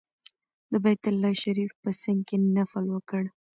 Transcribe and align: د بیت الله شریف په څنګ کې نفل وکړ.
د 0.71 0.73
بیت 0.83 1.03
الله 1.11 1.33
شریف 1.43 1.71
په 1.83 1.89
څنګ 2.01 2.19
کې 2.27 2.37
نفل 2.57 2.85
وکړ. 2.91 3.23